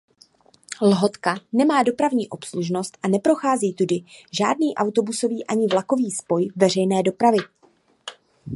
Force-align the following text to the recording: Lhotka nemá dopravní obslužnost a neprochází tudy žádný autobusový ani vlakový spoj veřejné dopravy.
Lhotka 0.81 1.39
nemá 1.53 1.83
dopravní 1.83 2.29
obslužnost 2.29 2.97
a 3.03 3.07
neprochází 3.07 3.73
tudy 3.73 4.01
žádný 4.31 4.75
autobusový 4.75 5.45
ani 5.47 5.67
vlakový 5.67 6.11
spoj 6.11 6.47
veřejné 6.55 7.03
dopravy. 7.03 7.37